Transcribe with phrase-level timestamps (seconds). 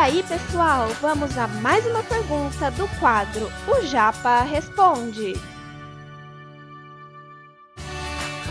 [0.00, 5.34] aí, pessoal, vamos a mais uma pergunta do quadro O Japa Responde.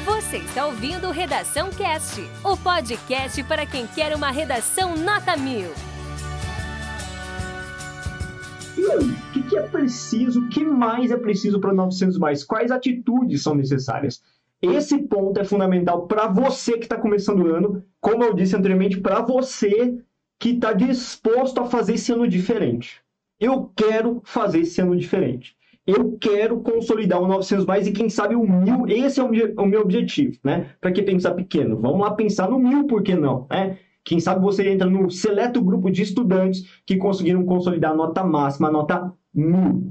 [0.05, 5.71] Você está ouvindo Redação Cast, o podcast para quem quer uma redação nota mil.
[8.77, 10.41] E aí, o que, que é preciso?
[10.41, 12.43] O que mais é preciso para 900 mais?
[12.43, 14.21] Quais atitudes são necessárias?
[14.61, 18.99] Esse ponto é fundamental para você que está começando o ano, como eu disse anteriormente,
[18.99, 19.97] para você
[20.39, 23.01] que está disposto a fazer esse ano diferente.
[23.39, 25.55] Eu quero fazer esse ano diferente.
[25.85, 28.87] Eu quero consolidar o 900 mais e quem sabe o mil.
[28.87, 30.71] Esse é o meu, objetivo, né?
[30.79, 31.79] Para que pensar pequeno?
[31.79, 33.47] Vamos lá pensar no mil, por que não?
[33.49, 33.77] Né?
[34.03, 38.67] Quem sabe você entra no seleto grupo de estudantes que conseguiram consolidar a nota máxima,
[38.67, 39.13] a nota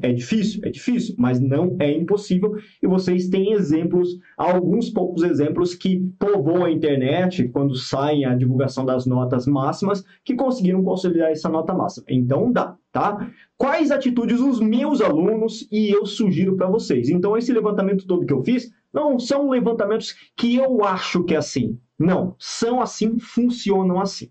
[0.03, 0.61] É difícil?
[0.65, 2.57] É difícil, mas não é impossível.
[2.83, 8.85] E vocês têm exemplos, alguns poucos exemplos que povoam a internet quando saem a divulgação
[8.85, 12.07] das notas máximas, que conseguiram consolidar essa nota máxima.
[12.09, 13.31] Então dá, tá?
[13.57, 17.09] Quais atitudes os meus alunos e eu sugiro para vocês?
[17.09, 21.39] Então, esse levantamento todo que eu fiz não são levantamentos que eu acho que é
[21.39, 21.79] assim.
[21.99, 24.31] Não, são assim, funcionam assim.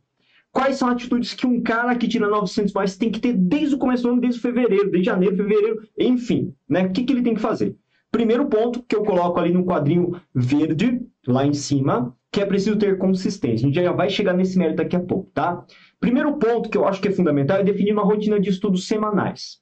[0.58, 3.78] Quais são atitudes que um cara que tira 900 mais tem que ter desde o
[3.78, 6.88] começo do ano, desde fevereiro, desde janeiro, fevereiro, enfim, né?
[6.88, 7.76] O que, que ele tem que fazer?
[8.12, 12.76] Primeiro ponto que eu coloco ali no quadrinho verde, lá em cima, que é preciso
[12.76, 13.68] ter consistência.
[13.68, 15.64] A gente já vai chegar nesse mérito daqui a pouco, tá?
[16.00, 19.60] Primeiro ponto que eu acho que é fundamental é definir uma rotina de estudos semanais.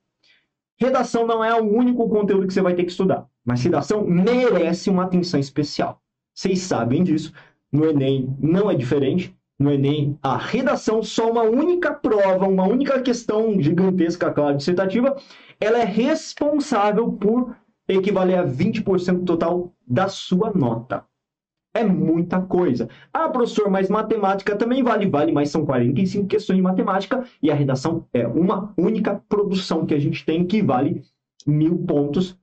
[0.79, 4.89] Redação não é o único conteúdo que você vai ter que estudar, mas redação merece
[4.89, 6.01] uma atenção especial.
[6.33, 7.33] Vocês sabem disso,
[7.69, 9.35] no Enem não é diferente.
[9.57, 15.15] No Enem, a redação, só uma única prova, uma única questão gigantesca, claro, dissertativa,
[15.61, 17.55] ela é responsável por
[17.87, 21.05] equivaler a 20% total da sua nota.
[21.73, 22.89] É muita coisa.
[23.13, 27.55] Ah, professor, mas matemática também vale, vale, mas são 45 questões de matemática e a
[27.55, 31.01] redação é uma única produção que a gente tem que vale
[31.47, 32.37] mil pontos,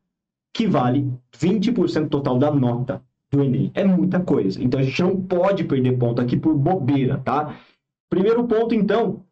[0.54, 3.70] que vale 20% total da nota do Enem.
[3.74, 4.62] É muita coisa.
[4.62, 7.58] Então a gente não pode perder ponto aqui por bobeira, tá?
[8.10, 9.24] Primeiro ponto, então,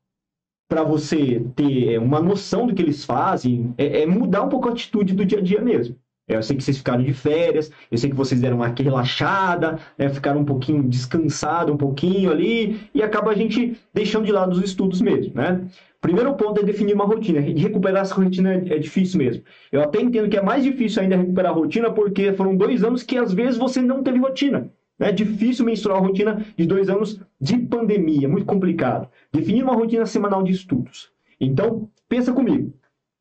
[0.68, 4.72] para você ter uma noção do que eles fazem, é, é, mudar um pouco a
[4.72, 5.96] atitude do dia a dia mesmo.
[6.30, 9.80] É, eu sei que vocês ficaram de férias, eu sei que vocês deram uma relaxada,
[9.98, 14.52] né, ficaram um pouquinho descansado, um pouquinho ali, e acaba a gente deixando de lado
[14.52, 15.60] os estudos mesmo, né?
[16.00, 17.40] Primeiro ponto é definir uma rotina.
[17.40, 19.42] E recuperar essa rotina é, difícil mesmo.
[19.72, 23.02] Eu até entendo que é mais difícil ainda recuperar a rotina, porque foram dois anos
[23.02, 24.70] que às vezes você não teve rotina.
[25.00, 29.08] É difícil mensurar a rotina de dois anos de pandemia, muito complicado.
[29.32, 31.10] Definir uma rotina semanal de estudos.
[31.40, 32.72] Então, pensa comigo.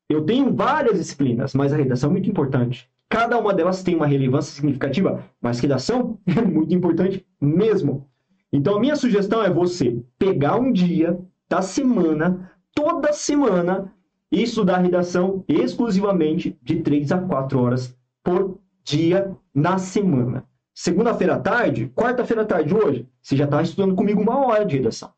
[0.07, 2.89] Eu tenho várias disciplinas, mas a redação é muito importante.
[3.09, 8.07] Cada uma delas tem uma relevância significativa, mas redação é muito importante mesmo.
[8.53, 13.91] Então, a minha sugestão é você pegar um dia da semana toda semana
[14.31, 20.45] e estudar redação exclusivamente de 3 a 4 horas por dia na semana.
[20.73, 24.77] Segunda-feira à tarde, quarta-feira à tarde hoje, você já está estudando comigo uma hora de
[24.77, 25.11] redação.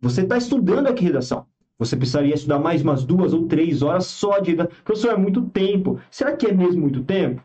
[0.00, 1.46] Você está estudando aqui redação.
[1.78, 4.56] Você precisaria estudar mais umas duas ou três horas só de.
[4.84, 6.00] Professor, é muito tempo.
[6.10, 7.42] Será que é mesmo muito tempo?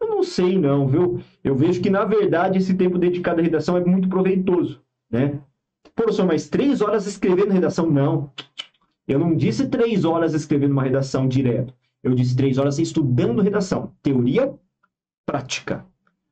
[0.00, 1.20] Eu não sei não, viu?
[1.42, 4.80] Eu vejo que, na verdade, esse tempo dedicado à redação é muito proveitoso,
[5.10, 5.40] né?
[5.94, 7.90] Professor, mas três horas escrevendo redação?
[7.90, 8.30] Não.
[9.06, 11.74] Eu não disse três horas escrevendo uma redação direto.
[12.02, 13.92] Eu disse três horas estudando redação.
[14.02, 14.54] Teoria,
[15.26, 15.84] prática.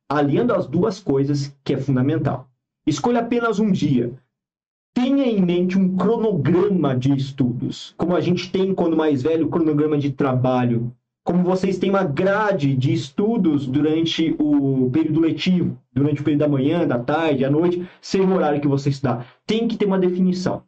[0.07, 2.49] Aliando as duas coisas, que é fundamental.
[2.87, 4.13] Escolha apenas um dia.
[5.01, 9.97] Tenha em mente um cronograma de estudos, como a gente tem quando mais velho, cronograma
[9.97, 10.93] de trabalho.
[11.23, 16.49] Como vocês têm uma grade de estudos durante o período letivo, durante o período da
[16.49, 19.25] manhã, da tarde, à noite, seja o horário que você estudar.
[19.47, 20.63] Tem que ter uma definição.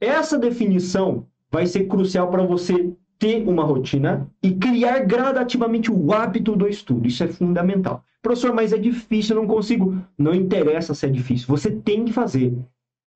[0.00, 6.56] Essa definição vai ser crucial para você ter uma rotina e criar gradativamente o hábito
[6.56, 7.06] do estudo.
[7.06, 8.02] Isso é fundamental.
[8.20, 9.96] Professor, mas é difícil, eu não consigo.
[10.18, 12.52] Não interessa se é difícil, você tem que fazer.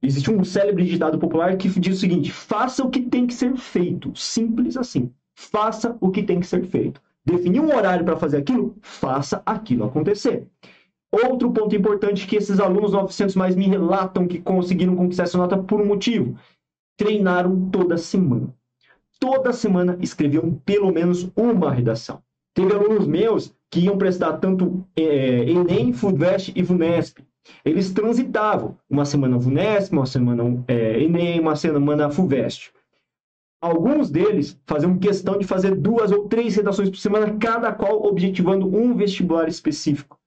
[0.02, 3.56] Existe um célebre ditado popular que diz o seguinte: faça o que tem que ser
[3.56, 4.12] feito.
[4.14, 5.12] Simples assim.
[5.34, 7.00] Faça o que tem que ser feito.
[7.24, 10.46] Definir um horário para fazer aquilo, faça aquilo acontecer.
[11.12, 15.58] Outro ponto importante que esses alunos 900 mais me relatam que conseguiram conquistar essa nota
[15.58, 16.38] por um motivo
[16.96, 18.54] treinaram toda semana.
[19.18, 22.22] Toda semana escreviam pelo menos uma redação.
[22.54, 27.24] Teve alunos meus que iam prestar tanto é, Enem, FUVEST e VUNESP.
[27.64, 32.72] Eles transitavam uma semana VUNESP, uma semana é, Enem, uma semana FUVEST.
[33.60, 38.66] Alguns deles faziam questão de fazer duas ou três redações por semana, cada qual objetivando
[38.66, 40.18] um vestibular específico.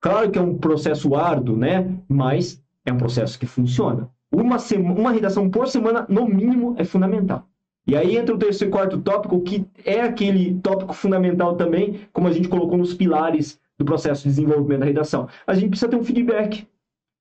[0.00, 1.96] Claro que é um processo árduo, né?
[2.08, 4.10] Mas é um processo que funciona.
[4.32, 7.46] Uma, sema, uma redação por semana, no mínimo, é fundamental.
[7.86, 12.26] E aí entra o terceiro e quarto tópico, que é aquele tópico fundamental também, como
[12.26, 15.28] a gente colocou nos pilares do processo de desenvolvimento da redação.
[15.46, 16.66] A gente precisa ter um feedback.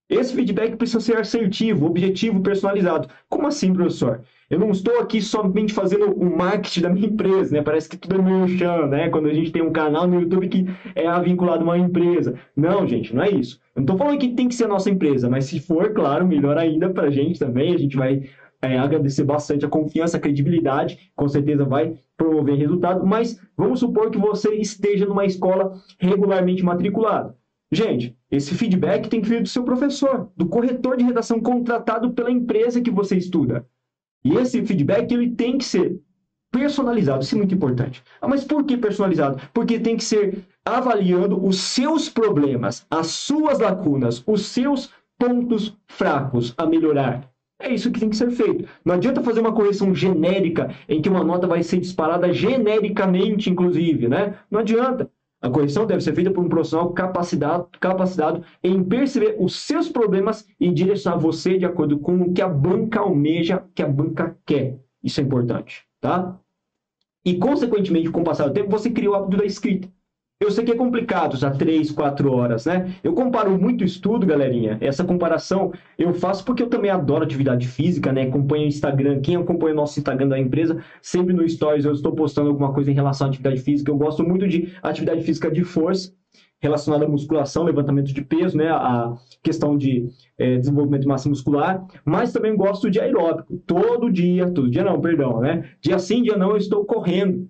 [0.10, 3.08] Esse feedback precisa ser assertivo, objetivo, personalizado.
[3.30, 4.22] Como assim, professor?
[4.50, 7.62] Eu não estou aqui somente fazendo o marketing da minha empresa, né?
[7.62, 9.08] Parece que tudo é merchan, né?
[9.08, 12.38] Quando a gente tem um canal no YouTube que é vinculado a uma empresa.
[12.54, 13.62] Não, gente, não é isso.
[13.74, 16.28] Eu não estou falando que tem que ser a nossa empresa, mas se for, claro,
[16.28, 17.74] melhor ainda para a gente também.
[17.74, 18.24] A gente vai
[18.62, 24.12] é, agradecer bastante a confiança, a credibilidade, com certeza vai promover resultado, mas vamos supor
[24.12, 27.36] que você esteja numa escola regularmente matriculada.
[27.72, 32.30] Gente, esse feedback tem que vir do seu professor, do corretor de redação contratado pela
[32.30, 33.66] empresa que você estuda.
[34.24, 36.00] E esse feedback ele tem que ser
[36.52, 38.04] personalizado, isso é muito importante.
[38.22, 39.42] Ah, mas por que personalizado?
[39.54, 46.54] Porque tem que ser avaliando os seus problemas, as suas lacunas, os seus pontos fracos
[46.58, 47.32] a melhorar.
[47.62, 48.68] É isso que tem que ser feito.
[48.84, 54.08] Não adianta fazer uma correção genérica em que uma nota vai ser disparada genericamente, inclusive,
[54.08, 54.36] né?
[54.50, 55.10] Não adianta.
[55.42, 60.48] A correção deve ser feita por um profissional capacitado, capacitado em perceber os seus problemas
[60.60, 64.80] e direcionar você de acordo com o que a banca almeja, que a banca quer.
[65.04, 66.40] Isso é importante, tá?
[67.26, 69.88] E, consequentemente, com o passar do tempo, você cria o hábito da escrita.
[70.42, 72.96] Eu sei que é complicado já três, quatro horas, né?
[73.04, 74.76] Eu comparo muito estudo, galerinha.
[74.82, 78.24] Essa comparação eu faço porque eu também adoro atividade física, né?
[78.24, 79.22] Acompanho o Instagram.
[79.22, 82.90] Quem acompanha o nosso Instagram da empresa, sempre no Stories eu estou postando alguma coisa
[82.90, 83.92] em relação à atividade física.
[83.92, 86.12] Eu gosto muito de atividade física de força,
[86.60, 88.72] relacionada à musculação, levantamento de peso, né?
[88.72, 90.10] A questão de
[90.40, 91.86] é, desenvolvimento de massa muscular.
[92.04, 93.58] Mas também gosto de aeróbico.
[93.68, 95.70] Todo dia, todo dia não, perdão, né?
[95.80, 97.48] Dia sim, dia não, eu estou correndo.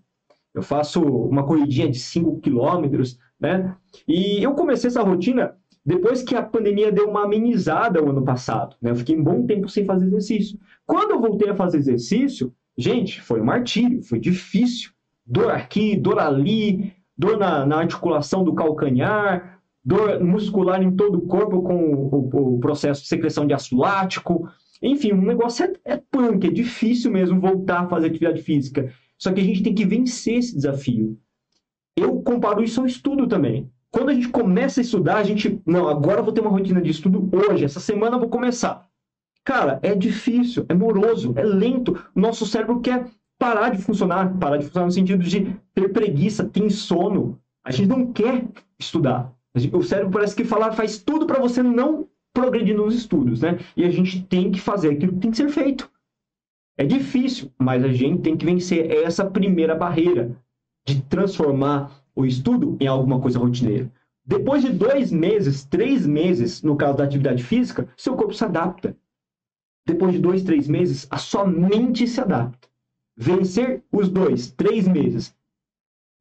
[0.54, 3.76] Eu faço uma corridinha de 5 quilômetros, né?
[4.08, 5.56] E eu comecei essa rotina
[5.86, 8.92] depois que a pandemia deu uma amenizada o ano passado, né?
[8.92, 10.60] Eu fiquei um bom tempo sem fazer exercício.
[10.86, 14.92] Quando eu voltei a fazer exercício, gente, foi um martírio, foi difícil.
[15.26, 21.22] Dor aqui, dor ali, dor na, na articulação do calcanhar, dor muscular em todo o
[21.22, 24.48] corpo com o, o processo de secreção de ácido lático.
[24.82, 28.92] Enfim, o negócio é, é punk, é difícil mesmo voltar a fazer atividade física.
[29.22, 31.16] Só que a gente tem que vencer esse desafio.
[31.96, 33.70] Eu comparo isso ao estudo também.
[33.92, 35.62] Quando a gente começa a estudar, a gente.
[35.64, 38.88] Não, agora eu vou ter uma rotina de estudo hoje, essa semana eu vou começar.
[39.44, 42.02] Cara, é difícil, é moroso, é lento.
[42.16, 43.06] Nosso cérebro quer
[43.38, 47.40] parar de funcionar parar de funcionar no sentido de ter preguiça, ter sono.
[47.64, 48.48] A gente não quer
[48.80, 49.32] estudar.
[49.74, 53.60] O cérebro parece que falar faz tudo para você não progredir nos estudos, né?
[53.78, 55.92] E a gente tem que fazer aquilo que tem que ser feito.
[56.78, 60.36] É difícil, mas a gente tem que vencer essa primeira barreira
[60.86, 63.92] de transformar o estudo em alguma coisa rotineira.
[64.26, 68.96] Depois de dois meses, três meses, no caso da atividade física, seu corpo se adapta.
[69.86, 72.68] Depois de dois, três meses, a sua mente se adapta.
[73.18, 75.36] Vencer os dois, três meses,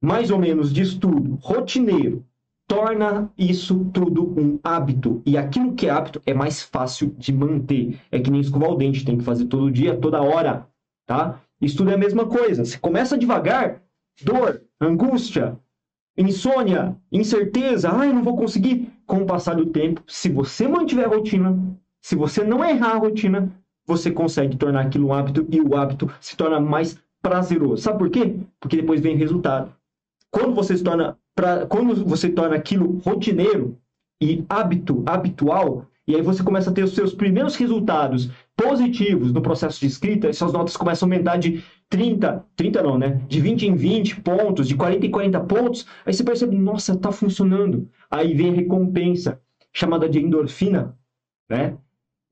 [0.02, 2.24] mais ou menos de estudo rotineiro,
[2.70, 5.20] torna isso tudo um hábito.
[5.26, 7.98] E aquilo que é hábito é mais fácil de manter.
[8.12, 10.68] É que nem escovar o dente, tem que fazer todo dia, toda hora,
[11.04, 11.40] tá?
[11.60, 12.64] Estudo é a mesma coisa.
[12.64, 13.82] Você começa devagar,
[14.22, 15.58] dor, angústia,
[16.16, 18.88] insônia, incerteza, ai, não vou conseguir.
[19.04, 21.58] Com o passar do tempo, se você mantiver a rotina,
[22.00, 23.50] se você não errar a rotina,
[23.84, 27.82] você consegue tornar aquilo um hábito e o hábito se torna mais prazeroso.
[27.82, 28.36] Sabe por quê?
[28.60, 29.74] Porque depois vem o resultado.
[30.30, 33.78] Quando você se torna pra, quando você torna aquilo rotineiro
[34.20, 39.40] e hábito, habitual, e aí você começa a ter os seus primeiros resultados positivos no
[39.40, 43.22] processo de escrita, e suas notas começam a aumentar de 30, 30 não, né?
[43.26, 47.10] De 20 em 20 pontos, de 40 em 40 pontos, aí você percebe, nossa, tá
[47.10, 47.88] funcionando.
[48.10, 49.40] Aí vem a recompensa,
[49.72, 50.94] chamada de endorfina,
[51.48, 51.74] né?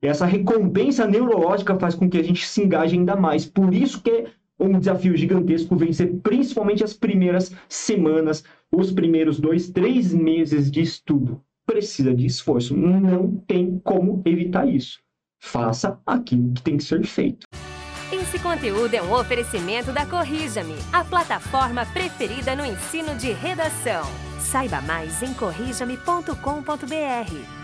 [0.01, 3.45] Essa recompensa neurológica faz com que a gente se engaje ainda mais.
[3.45, 4.25] Por isso que é
[4.59, 11.41] um desafio gigantesco vencer principalmente as primeiras semanas, os primeiros dois, três meses de estudo.
[11.65, 12.75] Precisa de esforço.
[12.75, 14.99] Não tem como evitar isso.
[15.41, 17.47] Faça aquilo que tem que ser feito.
[18.11, 24.03] Esse conteúdo é um oferecimento da Corrija-me, a plataforma preferida no ensino de redação.
[24.39, 27.58] Saiba mais em corrijame.com.br.